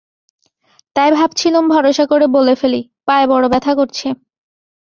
তাই 0.95 1.09
ভাবছিলুম 1.17 1.65
ভরসা 1.73 2.05
করে 2.05 2.25
বলে 2.35 2.53
ফেলি, 2.55 2.81
পায়ে 3.07 3.25
বড়ো 3.27 3.47
ব্যথা 3.53 3.73
করছে। 3.79 4.07